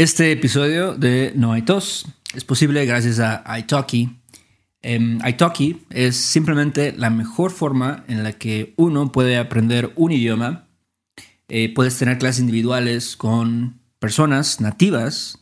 [0.00, 4.08] Este episodio de No hay tos es posible gracias a italki.
[4.80, 10.64] Em, italki es simplemente la mejor forma en la que uno puede aprender un idioma.
[11.48, 15.38] Eh, puedes tener clases individuales con personas nativas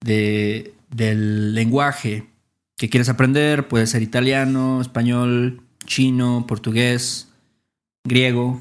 [0.00, 2.26] de, del lenguaje
[2.76, 3.68] que quieres aprender.
[3.68, 7.28] Puede ser italiano, español, chino, portugués,
[8.02, 8.60] griego.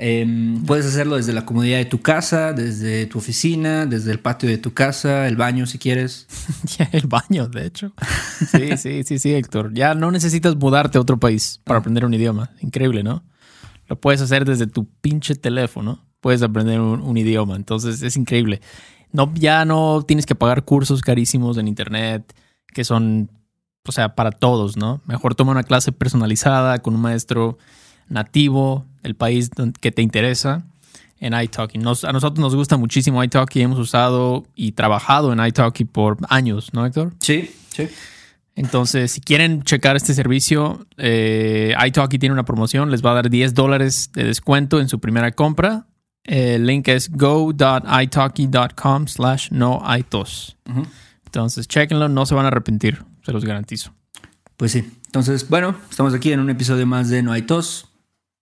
[0.00, 4.48] Em, puedes hacerlo desde la comodidad de tu casa, desde tu oficina, desde el patio
[4.48, 6.28] de tu casa, el baño si quieres.
[6.78, 7.92] Ya, el baño, de hecho.
[8.50, 9.74] Sí, sí, sí, sí, Héctor.
[9.74, 12.50] Ya no necesitas mudarte a otro país para aprender un idioma.
[12.60, 13.24] Increíble, ¿no?
[13.88, 16.06] Lo puedes hacer desde tu pinche teléfono.
[16.20, 17.56] Puedes aprender un, un idioma.
[17.56, 18.60] Entonces es increíble.
[19.10, 22.32] No, ya no tienes que pagar cursos carísimos en internet
[22.72, 23.30] que son,
[23.84, 25.00] o sea, para todos, ¿no?
[25.06, 27.58] Mejor toma una clase personalizada con un maestro
[28.08, 30.64] nativo del país que te interesa
[31.20, 31.78] en iTalki.
[31.78, 36.72] Nos, a nosotros nos gusta muchísimo iTalki, hemos usado y trabajado en iTalki por años,
[36.72, 37.12] ¿no, Héctor?
[37.20, 37.88] Sí, sí.
[38.54, 43.30] Entonces, si quieren checar este servicio, eh, iTalki tiene una promoción, les va a dar
[43.30, 45.86] 10 dólares de descuento en su primera compra.
[46.24, 50.56] El link es go.italki.com slash no itos.
[51.24, 53.94] Entonces, chequenlo, no se van a arrepentir, se los garantizo.
[54.56, 54.92] Pues sí.
[55.06, 57.87] Entonces, bueno, estamos aquí en un episodio más de No hay tos.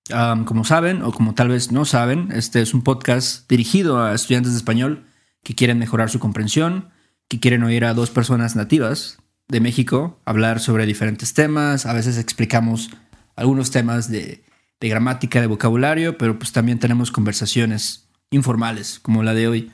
[0.08, 4.52] Como saben, o como tal vez no saben, este es un podcast dirigido a estudiantes
[4.52, 5.06] de español
[5.42, 6.90] que quieren mejorar su comprensión,
[7.28, 11.86] que quieren oír a dos personas nativas de México hablar sobre diferentes temas.
[11.86, 12.90] A veces explicamos
[13.36, 14.44] algunos temas de,
[14.80, 19.70] de gramática, de vocabulario, pero pues también tenemos conversaciones informales, como la de hoy.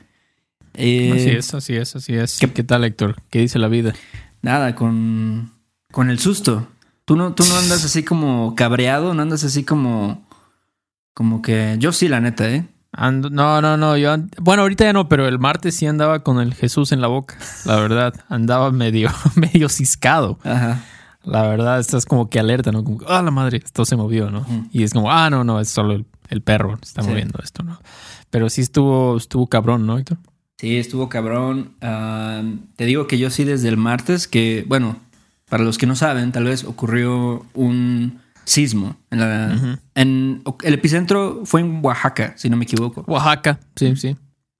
[0.75, 2.39] Eh, Así es, así es, así es.
[2.39, 3.15] ¿Qué, tal, Héctor?
[3.29, 3.93] ¿Qué dice la vida?
[4.41, 5.53] Nada, con,
[5.91, 6.67] con el susto.
[7.05, 10.25] Tú no, tú no andas así como cabreado, no andas así como.
[11.13, 11.75] Como que.
[11.79, 12.67] Yo sí, la neta, ¿eh?
[12.95, 13.97] Ando- no, no, no.
[13.97, 17.01] Yo and- bueno, ahorita ya no, pero el martes sí andaba con el Jesús en
[17.01, 17.35] la boca.
[17.65, 20.39] La verdad, andaba medio, medio ciscado.
[20.43, 20.83] Ajá.
[21.23, 22.83] La verdad, estás como que alerta, ¿no?
[22.83, 24.45] Como, ah, la madre, esto se movió, ¿no?
[24.71, 27.09] Y es como, ah, no, no, es solo el, el perro, está Sí.
[27.09, 27.79] moviendo esto, ¿no?
[28.29, 30.17] Pero sí estuvo, estuvo cabrón, ¿no, Héctor?
[30.57, 31.75] Sí, estuvo cabrón.
[31.81, 32.41] Ah,
[32.75, 34.97] te digo que yo sí desde el martes, que, bueno,
[35.53, 38.97] para los que no saben, tal vez ocurrió un sismo.
[39.11, 43.03] En la, en, el epicentro fue en Oaxaca, si no me equivoco.
[43.05, 44.17] Oaxaca, sí, sí.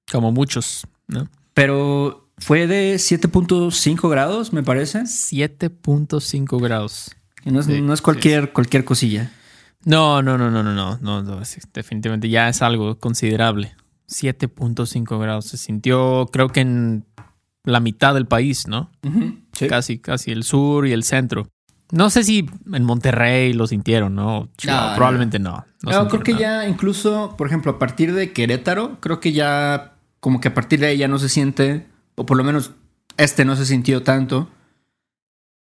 [0.08, 1.28] Como muchos, ¿no?
[1.52, 5.00] Pero fue de 7.5 grados, me parece.
[5.00, 7.10] 7.5 grados.
[7.44, 9.32] Y no es, Sí, no es cualquier, cualquier cosilla.
[9.84, 11.40] No, no, no, no, no, no, no, no,
[11.72, 13.74] definitivamente ya es algo considerable.
[14.08, 15.46] 7.5 grados.
[15.46, 17.04] Se sintió, creo que en
[17.64, 18.92] la mitad del país, ¿no?
[19.02, 19.66] Ujú, sí.
[19.68, 21.48] Casi, casi el sur y el centro.
[21.92, 24.48] No sé si en Monterrey lo sintieron, ¿no?
[24.56, 25.64] Chihuahua, No, probablemente no.
[25.82, 26.62] no No, creo que nada.
[26.64, 30.80] ya incluso, por ejemplo, a partir de Querétaro, creo que ya como que a partir
[30.80, 32.72] de ahí ya no se siente, o por lo menos
[33.18, 34.48] este no se sintió tanto,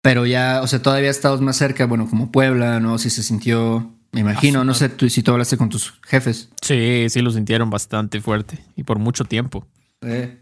[0.02, 2.98] pero ya, o sea, todavía estamos más cerca, bueno, como Puebla, ¿no?
[2.98, 4.74] Si se sintió, me imagino, Ah, no.
[4.74, 6.50] sé tú, si tú hablaste con tus jefes.
[6.62, 9.66] Sí, sí lo sintieron bastante fuerte y por mucho tiempo.
[10.02, 10.38] Eh,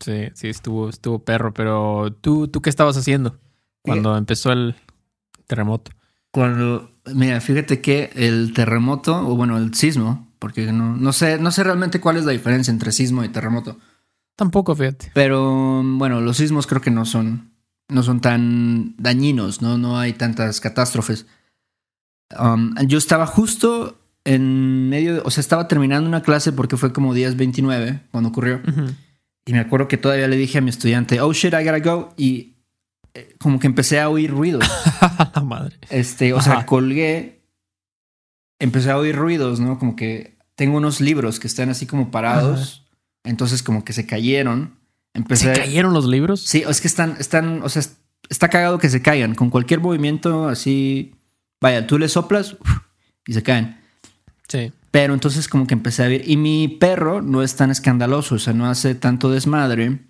[0.00, 1.52] Sí, sí, estuvo, estuvo perro.
[1.54, 3.38] Pero tú, ¿tú qué estabas haciendo
[3.82, 4.74] cuando empezó el
[5.46, 5.90] terremoto?
[6.32, 11.50] Cuando, mira, fíjate que el terremoto, o bueno, el sismo, porque no, no sé, no
[11.50, 13.78] sé realmente cuál es la diferencia entre sismo y terremoto.
[14.36, 15.10] Tampoco, fíjate.
[15.12, 17.50] Pero bueno, los sismos creo que no son,
[17.88, 19.76] no son tan dañinos, ¿no?
[19.76, 21.26] No hay tantas catástrofes.
[22.38, 26.92] Um, yo estaba justo en medio, de- o sea, estaba terminando una clase porque fue
[26.92, 28.60] como días 29 cuando ocurrió.
[29.50, 32.14] Y me acuerdo que todavía le dije a mi estudiante, oh shit, I gotta go.
[32.16, 32.54] Y
[33.14, 34.62] eh, como que empecé a oír ruidos.
[35.34, 35.76] la madre.
[35.90, 37.42] Este, o sea, colgué,
[38.60, 39.76] empecé a oír ruidos, ¿no?
[39.80, 42.86] Como que tengo unos libros que están así como parados.
[43.24, 44.78] Entonces como que se cayeron.
[45.14, 46.42] Empecé ¿Se cayeron los libros?
[46.42, 47.96] Sí, es que están, están, o sea, es-
[48.28, 49.34] está cagado que se caigan.
[49.34, 51.16] Con cualquier movimiento así,
[51.60, 52.78] vaya, tú le soplas uf,
[53.26, 53.80] y se caen.
[54.46, 54.72] Sí.
[54.90, 58.38] Pero entonces como que empecé a ver, y mi perro no es tan escandaloso, o
[58.38, 60.00] sea, no hace tanto desmadre,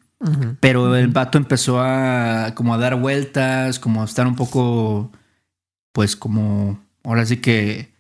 [0.61, 5.11] pero el vato empezó a como a dar vueltas, como a estar un poco,
[5.93, 7.93] pues como, ahora sí que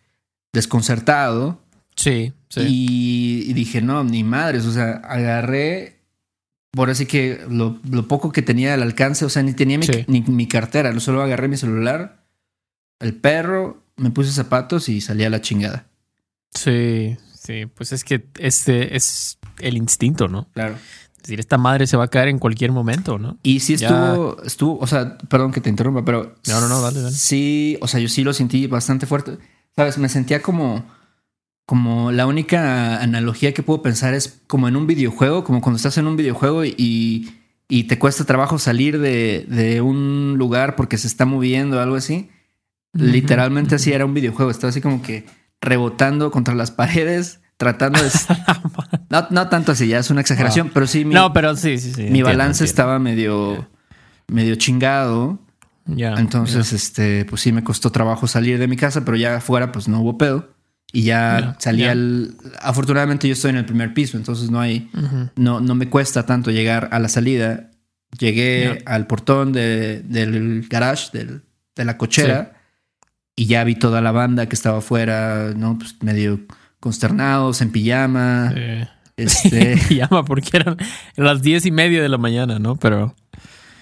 [0.53, 1.61] desconcertado.
[1.97, 2.61] Sí, sí.
[2.67, 6.00] Y, y dije, no, ni madres, o sea, agarré,
[6.73, 9.85] por así que lo, lo poco que tenía al alcance, o sea, ni tenía mi,
[9.87, 10.05] Sí.
[10.06, 12.25] ni mi cartera, solo agarré mi celular,
[13.00, 15.87] el perro, me puse zapatos y salí a la chingada.
[16.55, 17.67] Sí, sí.
[17.75, 20.49] Pues es que este es el instinto, ¿no?
[20.52, 20.76] Claro.
[21.17, 23.38] Es decir, esta madre se va a caer en cualquier momento, ¿no?
[23.43, 23.88] Y sí Ya.
[23.88, 26.35] estuvo, estuvo, o sea, perdón que te interrumpa, pero...
[26.49, 27.14] No, no, no, dale, dale.
[27.14, 29.37] Sí, o sea, yo sí lo sentí bastante fuerte.
[29.76, 29.99] ¿Sabes?
[29.99, 30.85] Me sentía como,
[31.67, 35.99] como la única analogía que puedo pensar es como en un videojuego, como cuando estás
[35.99, 37.31] en un videojuego y,
[37.69, 41.96] y te cuesta trabajo salir de, de, un lugar porque se está moviendo o algo
[41.96, 42.31] así.
[42.94, 44.50] Literalmente así era un videojuego.
[44.50, 45.26] Estaba así como que
[45.61, 48.11] rebotando contra las paredes, tratando de...
[49.11, 51.05] no, no tanto así, ya es una exageración, pero sí...
[51.05, 52.03] Mi, no, pero sí, sí, sí.
[52.05, 53.69] Mi balance estaba medio,
[54.29, 55.39] medio chingado.
[55.87, 56.15] Ya.
[56.15, 59.89] Entonces, este, pues sí me costó trabajo salir de mi casa, pero ya afuera pues
[59.89, 60.55] no hubo pedo.
[60.93, 62.35] Y ya salí al...
[62.61, 64.91] Afortunadamente yo estoy en el primer piso, entonces no hay...
[65.37, 67.71] no, no me cuesta tanto llegar a la salida.
[68.19, 71.43] Llegué al portón de, del garage, del,
[71.77, 72.60] de la cochera,
[73.41, 75.79] y ya vi toda la banda que estaba afuera, ¿no?
[75.79, 76.41] Pues medio
[76.79, 78.53] consternados, en pijama.
[79.17, 79.73] Este...
[79.73, 80.77] en pijama, porque eran
[81.17, 82.77] las diez y media de la mañana, ¿no?
[82.77, 83.15] Pero...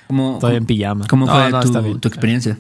[0.06, 1.08] ¿Cómo, Todavía en pijama.
[1.08, 2.56] ¿Cómo fue tu, tu experiencia?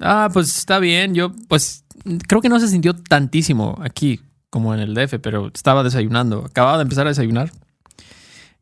[0.00, 1.14] Ah, pues está bien.
[1.14, 1.84] Yo, pues
[2.26, 4.18] creo que no se sintió tantísimo aquí
[4.48, 6.46] como en el DF, pero estaba desayunando.
[6.46, 7.52] Acababa de empezar a desayunar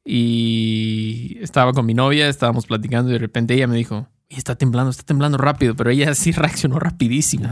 [0.05, 4.90] y estaba con mi novia, estábamos platicando y de repente ella me dijo, está temblando,
[4.90, 7.49] está temblando rápido, pero ella sí reaccionó rapidísimo.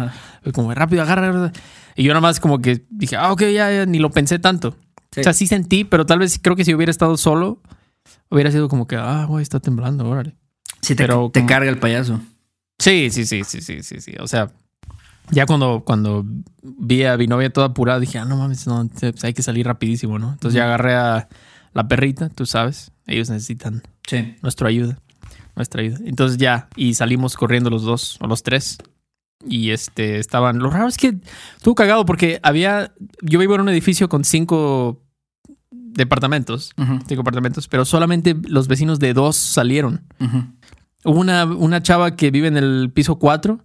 [0.55, 1.53] Como rápido, agarra.
[1.97, 4.77] Y yo nada más como que dije, ah, ok, ya, ni lo pensé tanto.
[5.17, 7.61] O sea, sí sentí, pero tal vez creo que si hubiera estado solo,
[8.29, 10.37] hubiera sido como que, ah, güey, está temblando, órale.
[10.83, 12.21] Sí, te, pero te carga el payaso.
[12.79, 14.15] Sí, sí, sí, sí, sí, sí, sí.
[14.21, 14.53] O sea,
[15.31, 16.25] ya cuando, cuando
[16.63, 19.67] vi a mi novia toda apurada, dije, ah, no mames, no, pues hay que salir
[19.67, 20.33] rapidísimo, ¿no?
[20.33, 21.29] Entonces ya agarré a
[21.73, 23.83] la perrita, tú sabes, ellos necesitan
[24.43, 24.99] nuestra ayuda,
[25.57, 25.99] nuestra ayuda.
[26.05, 28.79] Entonces ya, y salimos corriendo los dos, o los tres.
[29.47, 31.19] Y este, estaban, lo raro es que
[31.57, 32.93] estuvo cagado porque había,
[33.23, 35.03] yo vivo en un edificio con cinco
[35.71, 36.73] departamentos,
[37.09, 40.05] cinco apartamentos, pero solamente los vecinos de dos salieron.
[41.05, 43.61] Hubo una, una chava que vive en el piso cuatro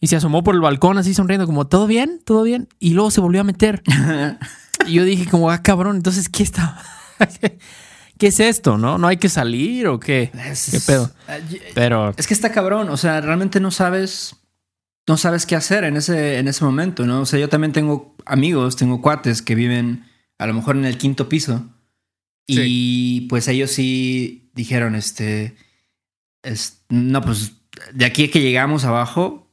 [0.00, 2.20] y se asomó por el balcón así sonriendo, como, ¿todo bien?
[2.24, 2.68] ¿Todo bien?
[2.78, 3.82] Y luego se volvió a meter.
[4.86, 6.78] y yo dije, como, ah, cabrón, entonces, ¿qué está?
[8.24, 8.78] ¿Qué es esto?
[8.78, 8.96] ¿No?
[8.96, 10.30] ¿No hay que salir o qué?
[10.32, 11.10] ¿Qué pedo?
[11.28, 11.36] Ah,
[11.74, 12.14] Pero.
[12.16, 12.88] Es que está cabrón.
[12.88, 14.36] O sea, realmente no sabes.
[15.06, 17.20] No sabes qué hacer en ese, en ese momento, ¿no?
[17.20, 20.06] O sea, yo también tengo amigos, tengo cuates que viven
[20.38, 21.68] a lo mejor en el quinto piso.
[22.46, 25.54] Y pues ellos sí dijeron, este.
[26.88, 27.52] no, pues
[27.92, 29.52] de aquí que llegamos abajo,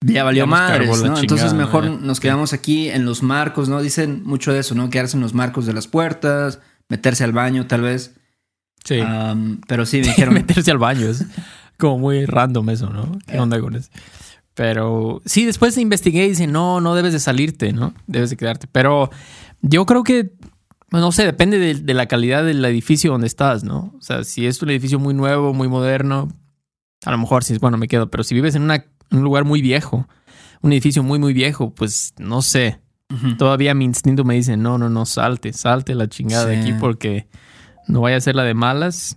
[0.00, 1.18] ya valió madres, ¿no?
[1.18, 3.82] Entonces mejor nos quedamos aquí en los marcos, ¿no?
[3.82, 4.90] Dicen mucho de eso, ¿no?
[4.90, 8.14] Quedarse en los marcos de las puertas, meterse al baño, tal vez.
[8.84, 9.00] Sí.
[9.66, 10.34] pero sí me dijeron.
[10.34, 11.24] meterse al baño es
[11.78, 13.18] como muy random eso, ¿no?
[13.26, 13.90] ¿Qué onda con eso?
[14.54, 17.94] Pero sí, después investigué y dicen, no, no debes de salirte, ¿no?
[18.06, 18.68] Debes de quedarte.
[18.70, 19.10] Pero
[19.62, 20.32] yo creo que,
[20.92, 23.94] no sé, depende de, de la calidad del edificio donde estás, ¿no?
[23.98, 26.28] O sea, si es un edificio muy nuevo, muy moderno,
[27.04, 28.10] a lo mejor sí es bueno, me quedo.
[28.10, 30.06] Pero si vives en una un lugar muy viejo,
[30.62, 32.80] un edificio muy, muy viejo, pues no sé.
[33.38, 37.26] Todavía mi instinto me dice, no, no, no, salte, salte la chingada de aquí porque
[37.88, 39.16] no vaya a ser la de malas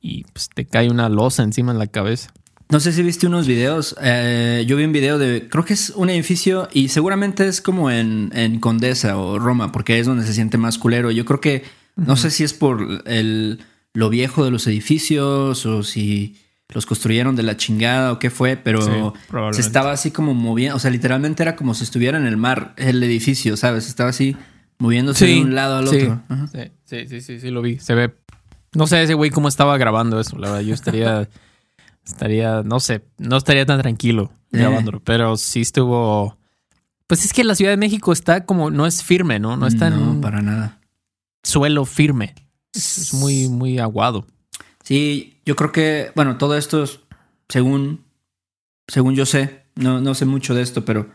[0.00, 2.32] y pues te cae una losa encima en la cabeza.
[2.70, 3.94] No sé si viste unos videos.
[4.02, 5.48] Eh, yo vi un video de.
[5.48, 9.98] Creo que es un edificio y seguramente es como en, en, Condesa o Roma, porque
[9.98, 11.10] es donde se siente más culero.
[11.10, 11.64] Yo creo que.
[11.96, 13.60] No sé si es por el,
[13.92, 16.36] lo viejo de los edificios o si
[16.74, 19.14] los construyeron de la chingada o qué fue, pero
[19.52, 22.74] se estaba así como moviendo, o sea, literalmente era como si estuviera en el mar
[22.76, 23.86] el edificio, ¿sabes?
[23.86, 24.36] Estaba así
[24.78, 26.22] moviéndose de un lado al otro.
[26.84, 27.78] Sí, sí, sí, sí, lo vi.
[27.78, 28.14] Se ve.
[28.74, 30.62] No sé ese güey cómo estaba grabando eso, la verdad.
[30.62, 31.28] Yo estaría,
[32.04, 34.58] estaría, no sé, no estaría tan tranquilo eh.
[34.58, 36.36] grabándolo, pero sí estuvo.
[37.06, 39.56] Pues es que la Ciudad de México está como, no es firme, ¿no?
[39.56, 40.80] No está no, para nada.
[41.44, 42.34] Suelo firme.
[42.74, 44.26] es muy, muy aguado.
[44.84, 47.00] Sí, yo creo que, bueno, todo esto es
[47.48, 48.04] según,
[48.86, 51.08] según yo sé, no, no sé mucho de esto, pero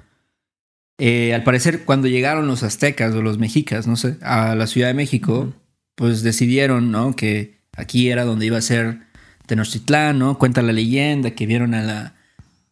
[0.98, 4.88] eh, al parecer cuando llegaron los aztecas o los mexicas, no sé, a la Ciudad
[4.88, 5.54] de México,
[5.96, 7.16] pues decidieron, ¿no?
[7.16, 9.02] Que aquí era donde iba a ser
[9.46, 10.38] Tenochtitlán, ¿no?
[10.38, 12.16] Cuenta la leyenda que vieron a la,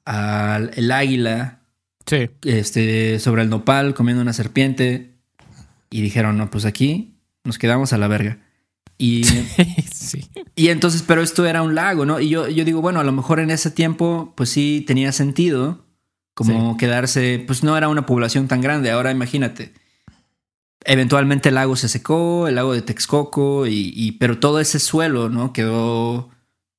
[0.03, 1.59] al el águila
[2.05, 2.29] sí.
[2.43, 5.11] este, sobre el nopal comiendo una serpiente
[5.89, 7.13] y dijeron, no, pues aquí
[7.43, 8.39] nos quedamos a la verga.
[8.97, 9.23] Y,
[9.93, 10.27] sí.
[10.55, 12.19] y entonces, pero esto era un lago, ¿no?
[12.19, 15.85] Y yo, yo digo, bueno, a lo mejor en ese tiempo, pues sí tenía sentido
[16.33, 18.91] como quedarse, pues no era una población tan grande.
[18.91, 19.73] Ahora imagínate,
[20.85, 25.29] eventualmente el lago se secó, el lago de Texcoco, y, y, pero todo ese suelo,
[25.29, 25.51] ¿no?
[25.51, 26.29] Quedó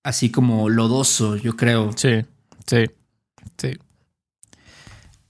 [0.04, 1.90] así como lodoso, yo creo.
[1.96, 2.24] Sí,
[2.66, 2.84] sí,
[3.56, 3.76] sí.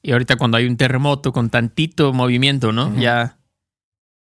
[0.03, 2.95] Y ahorita cuando hay un terremoto con tantito movimiento, ¿no?
[2.99, 3.38] Ya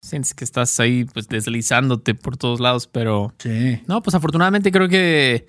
[0.01, 3.33] Sientes que estás ahí pues deslizándote por todos lados, pero...
[3.39, 3.81] Sí.
[3.87, 5.47] No, pues afortunadamente creo que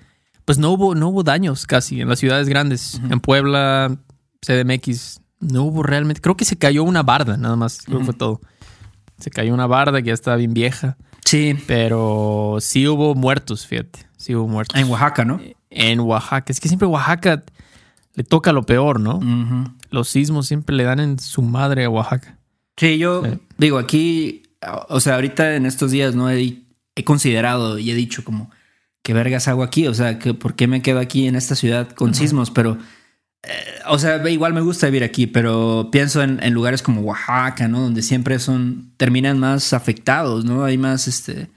[0.49, 2.99] pues no hubo, no hubo daños casi en las ciudades grandes.
[3.11, 3.95] En Puebla,
[4.41, 6.21] CDMX, no hubo realmente.
[6.21, 7.83] Creo que se cayó una barda, nada más.
[7.83, 8.41] Creo que fue todo.
[9.19, 10.97] Se cayó una barda que ya estaba bien vieja.
[11.23, 11.55] Sí.
[11.67, 14.07] Pero sí hubo muertos, fíjate.
[14.17, 14.75] Sí hubo muertos.
[14.79, 15.39] En Oaxaca, ¿no?
[15.69, 16.51] En Oaxaca.
[16.51, 17.43] Es que siempre Oaxaca
[18.15, 19.19] le toca lo peor, ¿no?
[19.91, 22.38] Los sismos siempre le dan en su madre a Oaxaca.
[22.79, 23.31] Sí, yo Sí.
[23.57, 24.43] digo aquí,
[24.87, 26.59] o sea, ahorita en estos días no he,
[26.95, 28.49] he considerado y he dicho como,
[29.03, 29.87] ¿qué vergas hago aquí?
[29.87, 32.51] O sea, que ¿por qué me quedo aquí en esta ciudad con sismos?
[32.51, 32.77] Pero,
[33.43, 33.51] eh,
[33.87, 37.81] o sea, igual me gusta vivir aquí, pero pienso en, en lugares como Oaxaca, ¿no?
[37.81, 40.63] Donde siempre son, terminan más afectados, ¿no?
[40.63, 41.49] Hay más, este...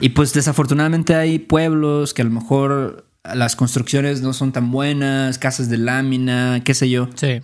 [0.00, 5.38] Y pues desafortunadamente hay pueblos que a lo mejor las construcciones no son tan buenas,
[5.38, 7.08] casas de lámina, qué sé yo.
[7.14, 7.40] Sí.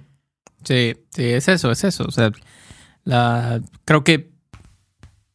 [0.64, 2.04] Sí, sí, es eso, es eso.
[2.06, 2.32] O sea,
[3.10, 4.30] la, creo que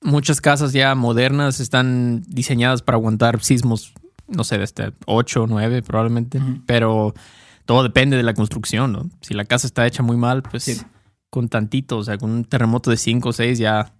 [0.01, 3.93] muchas casas ya modernas están diseñadas para aguantar sismos,
[4.27, 7.13] no sé, desde 8 o 9 probablemente, pero
[7.65, 9.09] todo depende de la construcción, ¿no?
[9.21, 10.81] Si la casa está hecha muy mal, pues Sí.
[11.29, 13.93] con tantito, o sea, con un terremoto de 5 o 6 ya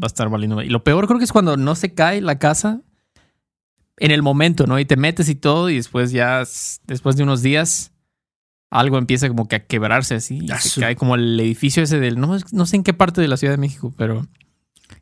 [0.00, 0.60] va a estar valiendo.
[0.62, 2.80] Y lo peor creo que es cuando no se cae la casa
[3.98, 4.78] en el momento, ¿no?
[4.78, 6.42] Y te metes y todo y después ya,
[6.86, 7.91] después de unos días,
[8.72, 10.38] algo empieza como que a quebrarse así.
[10.42, 12.18] Y se cae como el edificio ese del...
[12.18, 14.26] No, no sé en qué parte de la Ciudad de México, pero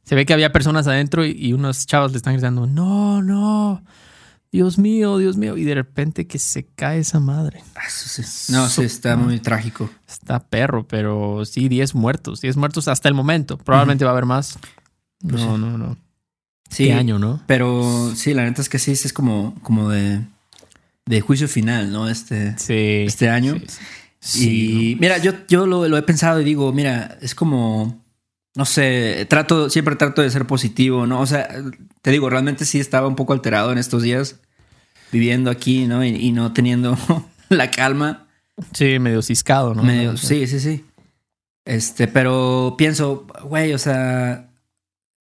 [0.03, 3.83] se ve que había personas adentro y, y unos chavos le están gritando, no, no,
[4.51, 5.57] Dios mío, Dios mío.
[5.57, 7.63] Y de repente que se cae esa madre.
[7.77, 8.53] Ah, eso sí.
[8.53, 9.89] No, sí, está muy trágico.
[10.09, 12.41] Está perro, pero sí, 10 muertos.
[12.41, 13.57] 10 muertos hasta el momento.
[13.57, 14.59] Probablemente va a haber más.
[15.23, 15.49] No, Pues sí.
[15.49, 15.97] no, no.
[16.69, 17.41] Sí, ¿Qué año, no?
[17.47, 20.21] Pero sí, la neta es que sí, sí es como, como de,
[21.07, 22.09] de juicio final, ¿no?
[22.09, 23.05] Este, Sí.
[23.07, 23.61] este año.
[24.21, 28.05] Sí, y mira, yo, yo lo, lo he pensado y digo, mira, es como,
[28.55, 31.21] no sé, trato, siempre trato de ser positivo, ¿no?
[31.21, 31.49] O sea,
[32.03, 34.41] te digo, realmente sí estaba un poco alterado en estos días
[35.11, 36.05] viviendo aquí, ¿no?
[36.05, 36.97] Y, y no teniendo
[37.49, 38.29] la calma.
[38.75, 39.83] Sí, medio ciscado, ¿no?
[39.83, 40.85] Medio- sí, sí, sí.
[41.65, 44.51] Este, pero pienso, güey, o sea,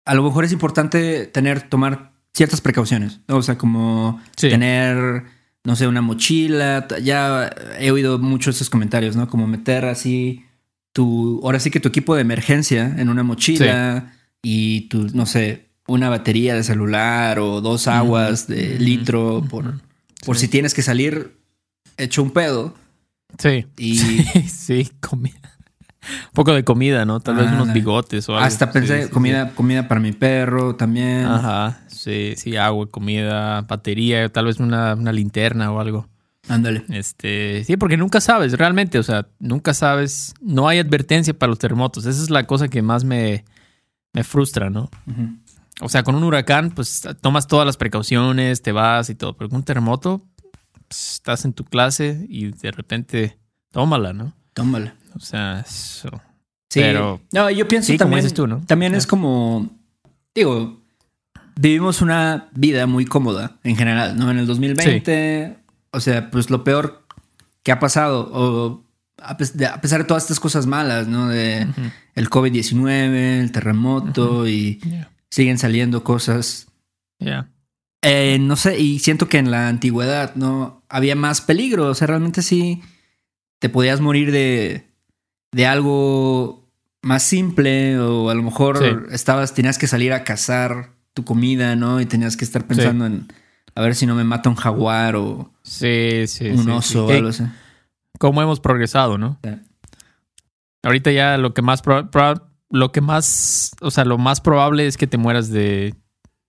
[0.05, 3.37] a lo mejor es importante tener, tomar ciertas precauciones, ¿no?
[3.37, 5.25] O sea, como tener,
[5.65, 6.87] no sé, una mochila.
[7.03, 9.29] Ya he oído muchos esos comentarios, ¿no?
[9.29, 10.45] Como meter así
[10.93, 15.71] tu, ahora sí que tu equipo de emergencia en una mochila y tu, no sé,
[15.87, 19.81] una batería de celular o dos aguas de litro por,
[20.25, 20.43] por Sí.
[20.43, 21.37] si tienes que salir
[21.97, 22.75] hecho un pedo.
[23.39, 23.67] Sí.
[23.77, 23.97] Y
[24.49, 25.54] sí, comida.
[26.09, 27.21] Un poco de comida, ¿no?
[27.21, 28.45] Tal vez unos bigotes o algo.
[28.45, 31.27] Hasta pensé Sí, sí, comida, comida para mi perro también.
[31.27, 31.81] Ajá.
[31.89, 36.09] Sí, sí, agua, comida, batería, tal vez una, una linterna o algo.
[36.49, 36.85] Ándale.
[36.91, 41.59] Este, sí, porque nunca sabes, realmente, o sea, nunca sabes, no hay advertencia para los
[41.59, 42.05] terremotos.
[42.05, 43.45] Esa es la cosa que más me,
[44.13, 44.91] me frustra, ¿no?
[45.81, 49.49] O sea, con un huracán, pues tomas todas las precauciones, te vas y todo, pero
[49.49, 50.23] con un terremoto,
[50.89, 53.39] pues, estás en tu clase y de repente,
[53.71, 54.35] tómala, ¿no?
[54.53, 54.95] Tómala.
[55.15, 56.11] O sea, eso.
[56.71, 56.81] Sí.
[56.81, 58.29] Pero- no, yo pienso Sí, también.
[58.33, 58.61] tú, ¿no?
[58.67, 59.71] También es como.
[60.35, 60.81] Digo,
[61.57, 64.31] vivimos una vida muy cómoda en general, ¿no?
[64.31, 65.57] En el 2020,
[65.93, 67.07] o sea, pues lo peor
[67.63, 68.85] que ha pasado, o
[69.23, 71.29] a, pesar de todas estas cosas malas, ¿no?
[71.29, 71.67] De
[72.15, 75.11] el COVID-19, el terremoto y Yeah.
[75.31, 76.67] siguen saliendo cosas.
[77.21, 77.49] Yeah.
[78.03, 81.87] Eh, no sé, y siento que en la antigüedad no había más peligro.
[81.89, 82.83] O sea, realmente sí
[83.61, 84.87] te podías morir de,
[85.55, 86.69] de algo
[87.03, 88.85] más simple, o a lo mejor Sí.
[89.15, 92.01] estabas, tenías que salir a cazar tu comida, ¿no?
[92.01, 93.29] Y tenías que estar pensando en
[93.77, 97.29] a ver si no me mata un jaguar o Sí, un oso o Que- algo
[97.29, 97.45] así.
[98.19, 99.39] cómo hemos progresado, ¿no?
[100.83, 101.83] Ahorita ya lo que más
[102.71, 105.95] lo que más, o sea, lo más probable es que te mueras de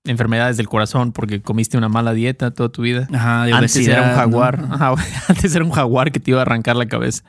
[0.06, 3.08] enfermedades del corazón porque comiste una mala dieta toda tu vida.
[3.14, 4.74] Ajá, de Antes era un jaguar, ¿no?
[4.74, 4.94] Ajá,
[5.30, 7.24] antes era un jaguar que te iba a arrancar la cabeza.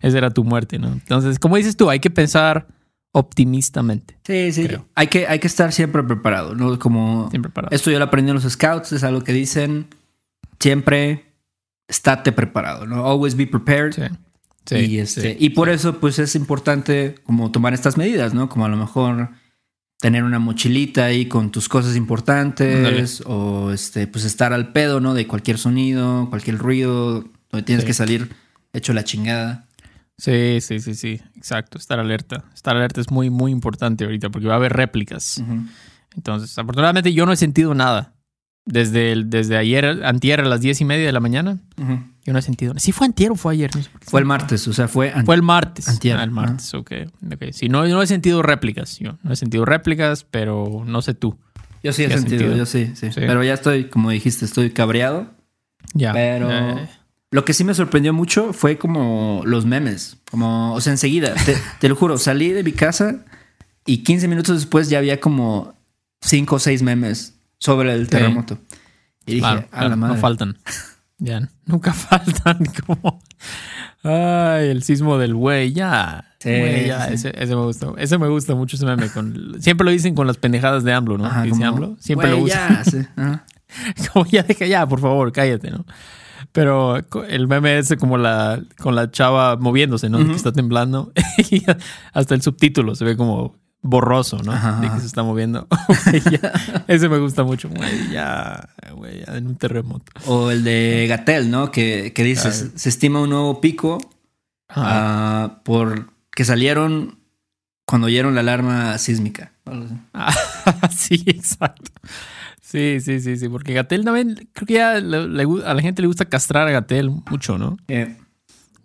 [0.00, 0.88] Esa era tu muerte, ¿no?
[0.88, 2.66] Entonces, como dices tú, hay que pensar
[3.12, 4.64] optimistamente, Sí, sí.
[4.64, 4.86] Creo.
[4.94, 6.78] Hay que, hay que estar siempre preparado, ¿no?
[6.78, 7.68] Como siempre para.
[7.70, 9.86] Esto yo lo aprendí en los scouts, es algo que dicen
[10.60, 11.24] siempre
[11.88, 13.06] estate preparado, ¿no?
[13.06, 13.94] Always be prepared.
[13.94, 14.02] Sí,
[14.66, 15.36] sí, y, este, sí.
[15.40, 18.50] y por eso, pues es importante como tomar estas medidas, ¿no?
[18.50, 19.30] Como a lo mejor
[19.98, 25.14] tener una mochilita ahí con tus cosas importantes o este, pues estar al pedo, ¿no?
[25.14, 28.30] De cualquier sonido, cualquier ruido, donde tienes que salir
[28.72, 29.65] hecho la chingada.
[30.18, 31.76] Sí, sí, sí, sí, exacto.
[31.78, 32.44] Estar alerta.
[32.54, 35.42] Estar alerta es muy, muy importante ahorita porque va a haber réplicas.
[36.16, 38.12] Entonces, afortunadamente yo no he sentido nada.
[38.68, 42.00] Desde, el- desde ayer, antier a las diez y media de la mañana, Ujú.
[42.24, 42.80] yo no he sentido nada.
[42.80, 43.70] ¿Sí fue antier o fue ayer?
[43.76, 45.86] No sé Fue el martes, o sea, fue, Fue el martes.
[45.88, 46.90] Antier, Ah, el martes, ok.
[47.32, 47.44] ok.
[47.52, 48.98] Sí, no, no he sentido réplicas.
[48.98, 51.38] Yo no he sentido réplicas, pero no sé tú.
[51.84, 52.56] Yo sí he ¿Qué has sentido, sentido?
[52.56, 53.20] yo sí, sí, Sí.
[53.20, 55.30] Pero ya estoy, como dijiste, estoy cabreado.
[55.94, 56.12] Ya.
[56.12, 56.88] Pero- Eh,
[57.30, 60.18] Lo que sí me sorprendió mucho fue como los memes.
[60.30, 63.24] Como, o sea, enseguida, te, te lo juro, salí de mi casa
[63.84, 65.74] y 15 minutos después ya había como
[66.22, 68.58] 5 o 6 memes sobre el terremoto.
[69.26, 70.14] Y dije, Claro, a la madre.
[70.14, 70.56] no faltan.
[71.18, 72.58] Ya, nunca faltan.
[72.86, 73.20] Como,
[74.04, 76.32] ay, el sismo del güey, ya.
[76.38, 77.14] Sí, Güey, ya, sí.
[77.14, 77.88] Ese, ese me gusta.
[77.98, 79.08] Ese me gusta mucho ese meme.
[79.10, 81.26] Con, siempre lo dicen con las pendejadas de AMLO, ¿no?
[81.26, 81.96] Ajá, dice como, AMLO.
[81.98, 82.84] Siempre "Güey, lo usan.
[82.84, 82.98] ya", sí,
[84.12, 85.84] como ya deja ya, por favor, cállate, ¿no?
[86.56, 86.96] Pero
[87.28, 90.26] el meme ese como la con la chava moviéndose, ¿no?
[90.26, 91.12] Que está temblando.
[91.50, 91.62] y
[92.14, 94.52] hasta el subtítulo se ve como borroso, ¿no?
[94.52, 95.68] Ajá, De que se está moviendo.
[96.30, 96.52] Ya.
[96.88, 98.10] Ese me gusta mucho, güey.
[98.10, 100.10] Ya, güey, ya en un terremoto.
[100.24, 101.70] O el de Gatel, ¿no?
[101.70, 103.98] Que, que dice, se estima un nuevo pico
[104.70, 107.18] ah, por que salieron
[107.84, 109.52] cuando oyeron la alarma sísmica.
[110.14, 111.92] Ah, sí, exacto.
[112.68, 113.48] Sí, sí, sí, sí.
[113.48, 116.72] Porque Gatel también, creo que ya le- le a la gente le gusta castrar a
[116.72, 117.76] Gatel mucho, ¿no?
[117.88, 118.16] Eh,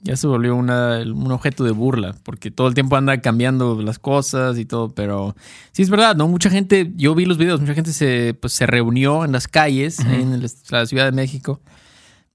[0.03, 3.99] Ya se volvió una- un objeto de burla, porque todo el tiempo anda cambiando las
[3.99, 5.35] cosas y todo, pero
[5.73, 6.27] sí es verdad, ¿no?
[6.27, 9.99] Mucha gente, yo vi los videos, mucha gente se, pues, se reunió en las calles,
[9.99, 11.61] en la Ciudad de México,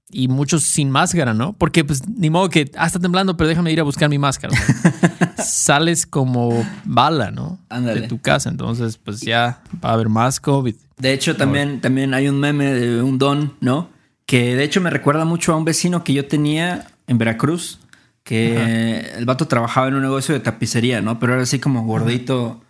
[0.09, 1.51] y muchos sin máscara, ¿no?
[1.57, 4.53] Porque pues ni modo que, ah, está temblando, pero déjame ir a buscar mi máscara.
[4.57, 4.63] ¿no?
[5.43, 7.59] Sales como bala, ¿no?
[7.67, 8.01] Ándale.
[8.01, 10.75] De tu casa, entonces pues ya va a haber más COVID.
[10.97, 13.89] De hecho, también, también hay un meme de un don, ¿no?
[14.25, 17.79] Que de hecho me recuerda mucho a un vecino que yo tenía en Veracruz,
[18.23, 21.19] que el vato trabajaba en un negocio de tapicería, ¿no?
[21.19, 22.61] Pero era así como gordito,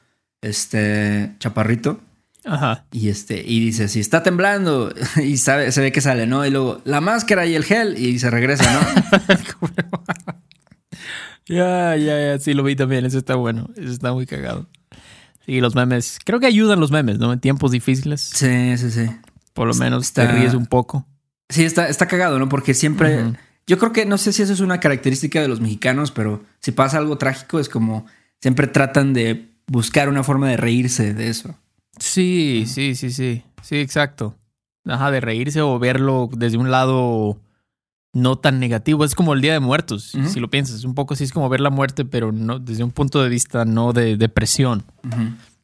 [0.41, 2.01] este, chaparrito.
[2.45, 2.85] Ajá.
[2.91, 4.93] Y este, y dice, si está temblando,
[5.23, 6.45] y sabe, se ve que sale, ¿no?
[6.45, 8.79] Y luego, la máscara y el gel, y se regresa, ¿no?
[11.49, 14.67] Ya, ya, ya, sí lo vi también, eso está bueno, eso está muy cagado.
[15.47, 17.31] Sí, los memes, creo que ayudan los memes, ¿no?
[17.33, 19.09] En tiempos difíciles, sí, sí, sí.
[19.53, 21.07] por lo menos Está- te ríes un poco.
[21.49, 22.49] Sí, está, está cagado, ¿no?
[22.49, 23.33] Porque siempre.
[23.65, 26.71] Yo creo que no sé si eso es una característica de los mexicanos, pero si
[26.71, 28.05] pasa algo trágico, es como
[28.41, 31.55] siempre tratan de buscar una forma de reírse de eso.
[31.99, 34.35] Sí, sí, sí, sí, sí, exacto.
[34.85, 37.39] Ajá, de reírse o verlo desde un lado
[38.17, 39.05] no tan negativo.
[39.05, 40.83] Es como el Día de Muertos, si lo piensas.
[40.83, 43.63] Un poco así es como ver la muerte, pero no desde un punto de vista
[43.65, 44.83] no de depresión,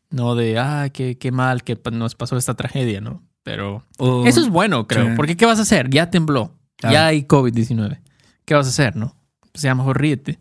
[0.10, 3.24] no de, ah, qué, qué mal que nos pasó esta tragedia, ¿no?
[3.44, 3.84] Pero
[4.26, 5.08] Eso es bueno, creo.
[5.10, 5.12] Sí.
[5.16, 5.90] Porque ¿qué vas a hacer?
[5.90, 6.54] Ya tembló.
[6.78, 6.94] Claro.
[6.94, 8.00] Ya hay COVID-19.
[8.46, 9.16] ¿Qué vas a hacer, no?
[9.52, 10.40] Pues ya mejor ríete.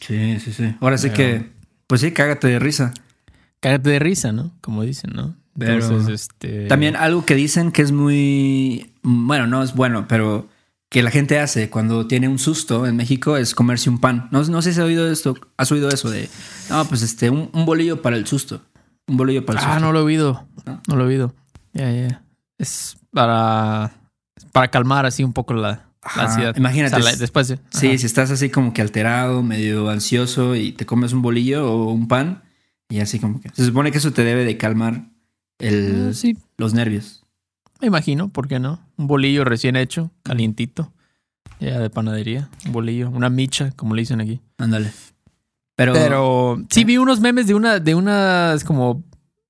[0.00, 0.74] Sí, sí, sí.
[0.80, 1.50] Ahora sí Pero- que,
[1.86, 2.94] pues sí, cágate de risa.
[3.60, 4.52] Cágate de risa, ¿no?
[4.60, 5.36] Como dicen, ¿no?
[5.58, 6.66] Pero- Entonces, este...
[6.66, 10.48] También algo que dicen que es muy, bueno, no es bueno, pero
[10.94, 14.28] que la gente hace cuando tiene un susto en México es comerse un pan.
[14.30, 16.28] No, no sé si has oído esto, has oído eso de,
[16.70, 18.62] no, pues este, un, un bolillo para el susto.
[19.08, 19.86] Un bolillo para el Ah, susto.
[19.86, 20.46] no lo he oído.
[20.64, 20.80] ¿No?
[20.86, 21.34] No lo he oído.
[21.72, 22.22] Ya, ya.
[22.58, 23.92] Es para...
[24.52, 26.54] Para calmar así un poco la, ansiedad.
[26.56, 27.58] Imagínate, O sea, la- después de...
[27.70, 27.98] Sí, Ajá.
[27.98, 32.06] si estás así como que alterado, medio ansioso y te comes un bolillo o un
[32.06, 32.44] pan
[32.88, 33.48] y así como que...
[33.52, 35.08] Se supone que eso te debe de calmar
[35.58, 37.23] el, Ah, sí, los nervios.
[37.80, 38.28] Me imagino.
[38.28, 38.80] ¿Por qué no?
[38.96, 40.92] Un bolillo recién hecho, calientito.
[41.60, 42.48] Ya de panadería.
[42.66, 43.10] Un bolillo.
[43.10, 44.40] Una micha, como le dicen aquí.
[44.58, 44.92] Ándale.
[45.76, 49.02] Pero, Pero sí vi unos memes de una, de unas como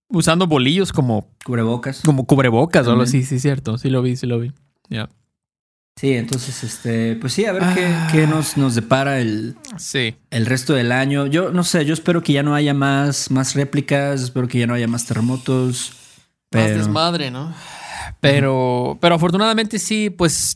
[0.08, 2.00] usando bolillos como, cubrebocas.
[2.02, 3.22] como cubrebocas o algo También.
[3.24, 3.76] así, sí, cierto.
[3.78, 4.52] Sí lo vi, sí lo vi.
[4.88, 5.08] Ya.
[5.96, 7.74] Sí, entonces, este, pues sí, a ver Ah.
[7.74, 10.16] qué, qué nos, nos depara el, Sí.
[10.30, 11.26] el resto del año.
[11.26, 14.66] Yo no sé, yo espero que ya no haya más, más réplicas, espero que ya
[14.66, 15.92] no haya más terremotos.
[16.52, 17.52] Más desmadre, ¿no?
[18.30, 20.54] Pero, pero afortunadamente sí, pues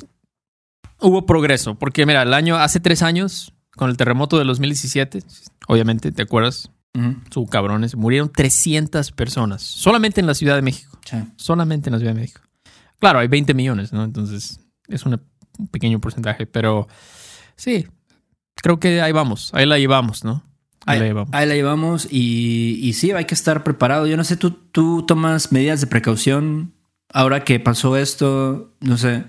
[1.00, 1.74] hubo progreso.
[1.76, 5.20] Porque mira, el año, hace tres años, con el terremoto del 2017,
[5.68, 6.70] obviamente, ¿te acuerdas?
[6.96, 9.62] Ujú, Su cabrones, murieron 300 personas.
[9.62, 10.98] Solamente en la Ciudad de México.
[11.04, 11.16] sí.
[11.37, 12.40] solamente en la Ciudad de México.
[12.98, 14.02] Claro, hay 20 millones, ¿no?
[14.04, 15.20] Entonces es una-
[15.59, 16.88] un pequeño porcentaje, pero
[17.57, 17.87] sí,
[18.57, 20.42] creo que ahí vamos, ahí la llevamos, ¿no?
[20.87, 21.35] Ahí, Ahí, la llevamos.
[21.35, 24.07] ahí la llevamos y, y sí, hay que estar preparado.
[24.07, 26.72] Yo no sé, ¿tú, tú tomas medidas de precaución
[27.12, 29.25] ahora que pasó esto, no sé.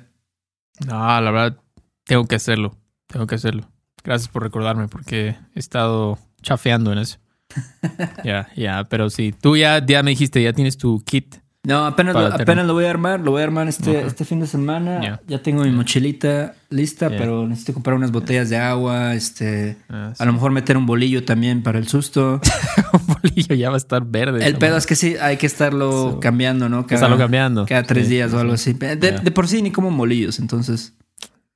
[0.86, 1.58] No, la verdad,
[2.06, 3.70] tengo que hacerlo, tengo que hacerlo.
[4.04, 7.20] Gracias por recordarme porque he estado chafeando en eso.
[8.24, 11.38] Ya, ya, pero sí, tú ya, ya me dijiste, ya tienes tu kit.
[11.66, 14.40] No, apenas, lo, apenas lo voy a armar, lo voy a armar este, este fin
[14.40, 15.02] de semana.
[15.04, 15.22] Ya.
[15.28, 20.24] Ya tengo mi mochilita lista, pero necesito comprar unas botellas de agua, este, Ah, sí.
[20.24, 22.40] a lo mejor meter un bolillo también para el susto.
[22.94, 24.48] Un bolillo ya va a estar verde.
[24.48, 26.88] El pedo es que sí, hay que estarlo So- cambiando, ¿no?
[26.90, 27.66] Estarlo cambiando.
[27.68, 28.72] Cada tres Sí, días sí, o algo sí.
[28.72, 28.96] así.
[28.96, 30.94] De, de por sí ni como bolillos, entonces.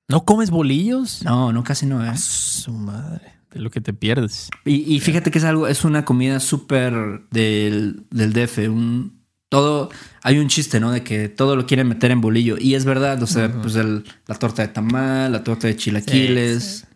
[0.10, 1.24] ¿No comes bolillos?
[1.24, 2.16] No, no, casi no, ¿eh?
[2.18, 4.50] Su madre, de lo que te pierdes.
[4.66, 6.94] Y, y fíjate que es algo, es una comida súper
[7.32, 9.23] del, del DF, un
[9.54, 9.90] todo,
[10.24, 10.90] hay un chiste, ¿no?
[10.90, 12.56] De que todo lo quieren meter en bolillo.
[12.60, 16.88] Y es verdad, o sea, pues el- la torta de tamal, la torta de chilaquiles.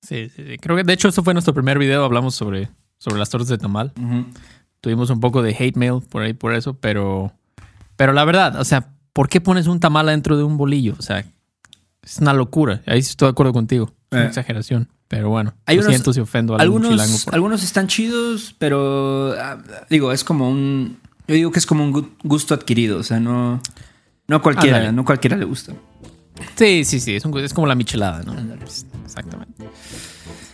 [0.00, 0.58] Sí, sí, sí.
[0.58, 2.04] Creo que de hecho eso fue nuestro primer video.
[2.04, 3.92] Hablamos sobre, sobre las tortas de tamal.
[4.80, 7.32] Tuvimos un poco de hate mail por ahí por eso, pero,
[7.96, 10.94] pero la verdad, o sea, ¿por qué pones un tamal adentro de un bolillo?
[10.98, 11.24] O sea,
[12.02, 12.80] es una locura.
[12.86, 13.86] Ahí estoy de acuerdo contigo.
[14.10, 14.28] Es una Eh.
[14.28, 14.88] exageración.
[15.08, 16.84] Pero bueno, Hay lo unos- siento si ofendo a algún.
[16.86, 19.58] Algunos, por- algunos están chidos, pero ah,
[19.90, 20.98] digo, es como un.
[21.28, 22.98] Yo digo que es como un gu- gusto adquirido.
[22.98, 23.60] O sea, no.
[24.28, 25.72] No cualquiera, no cualquiera le gusta.
[26.56, 27.16] Sí, sí, sí.
[27.16, 28.34] Es, un- es como la michelada, ¿no?
[28.58, 29.64] Pues, Exactamente.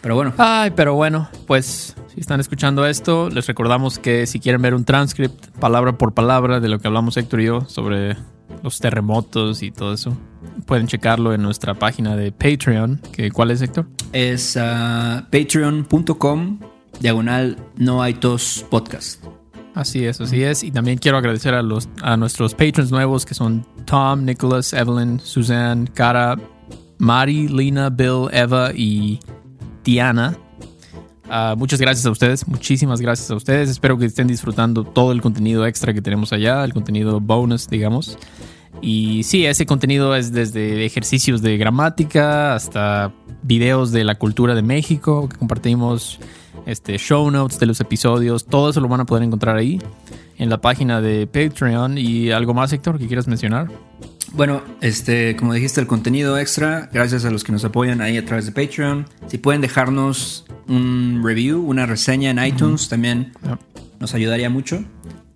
[0.02, 0.33] Pero bueno.
[0.38, 4.85] Ay, pero bueno, pues si están escuchando esto, les recordamos que si quieren ver un
[4.85, 8.16] transcript, palabra por palabra, de lo que hablamos Héctor y yo sobre
[8.62, 10.16] los terremotos y todo eso,
[10.66, 13.00] pueden checarlo en nuestra página de Patreon.
[13.12, 13.87] Que, ¿Cuál es, Héctor?
[14.12, 16.59] Es ah, patreon.com
[17.00, 19.24] diagonal no hay tos podcast.
[19.74, 20.62] Así es, así es.
[20.62, 25.20] Y también quiero agradecer a, los, a nuestros patrons nuevos que son Tom, Nicholas, Evelyn,
[25.20, 26.37] Suzanne, Cara,
[26.98, 29.20] Mari, Lina, Bill, Eva y
[29.85, 30.37] Diana.
[31.33, 33.70] Ah, muchas gracias a ustedes, muchísimas gracias a ustedes.
[33.70, 38.18] Espero que estén disfrutando todo el contenido extra que tenemos allá, el contenido bonus, digamos.
[38.83, 44.62] Y sí, ese contenido es desde ejercicios de gramática hasta videos de la cultura de
[44.62, 46.18] México que compartimos,
[46.66, 49.81] este, show notes de los episodios, todo eso lo van a poder encontrar ahí
[50.38, 51.99] en la página de Patreon.
[51.99, 53.68] ¿Y algo más, Héctor, que quieras mencionar?
[54.33, 58.25] Bueno, este, como dijiste, el contenido extra, gracias a los que nos apoyan ahí a
[58.25, 59.07] través de Patreon.
[59.27, 63.33] Si pueden dejarnos un review, una reseña en iTunes, también
[63.99, 64.85] nos ayudaría mucho.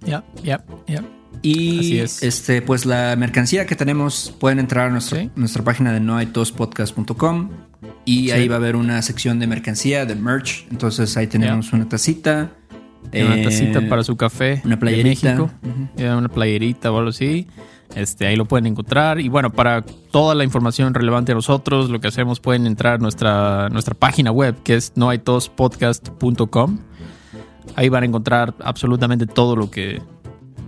[0.07, 1.03] ya, ya, ya.
[1.43, 2.23] Y Así es.
[2.23, 5.29] este, pues la mercancía que tenemos, pueden entrar a Sí.
[5.35, 7.51] nuestra página de noaitospodcast.com
[8.05, 8.31] y Sí.
[8.33, 10.67] ahí va a haber una sección de mercancía, de merch.
[10.71, 12.51] Entonces ahí tenemos una tacita.
[13.13, 14.61] Una eh, tacita para su café.
[14.65, 15.35] una de playerita.
[15.35, 15.51] México.
[15.63, 15.89] Ujú.
[15.97, 17.47] Ya, una playerita o algo así.
[17.95, 19.21] Este, ahí lo pueden encontrar.
[19.21, 22.99] Y bueno, para toda la información relevante a nosotros, lo que hacemos pueden entrar a
[22.99, 26.79] nuestra, nuestra página web, que es noaitospodcast.com.
[27.77, 30.01] Ahí van a encontrar absolutamente todo lo que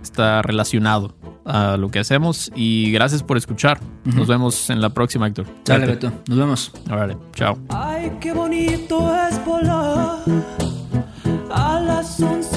[0.07, 1.13] está relacionado
[1.45, 2.51] a lo que hacemos.
[2.55, 3.79] Y gracias por escuchar.
[4.03, 5.45] Nos vemos en la próxima, Héctor.
[5.65, 5.85] Cuídate.
[5.85, 6.11] Beto.
[6.27, 6.71] Nos vemos.
[6.89, 7.57] Órale, chao.
[7.69, 10.19] Ay, qué bonito es volar
[11.51, 12.56] a las 11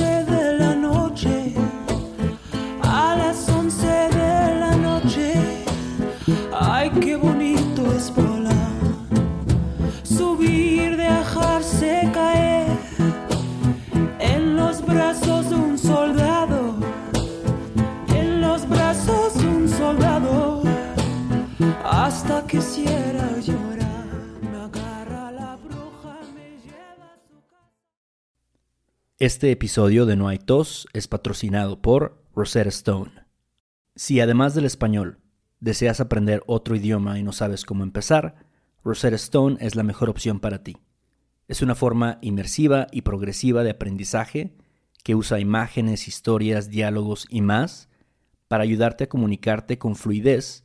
[22.50, 24.06] quisiera llorar.
[24.42, 27.70] Me agarra la bruja, me lleva a su casa.
[29.18, 33.12] Este episodio de No hay tos es patrocinado por Rosetta Stone.
[33.94, 35.20] Si además del español
[35.60, 38.34] deseas aprender otro idioma y no sabes cómo empezar,
[38.82, 40.76] Rosetta Stone es la mejor opción para ti.
[41.46, 44.56] Es una forma inmersiva y progresiva de aprendizaje
[45.04, 47.88] que usa imágenes, historias, diálogos y más
[48.48, 50.64] para ayudarte a comunicarte con fluidez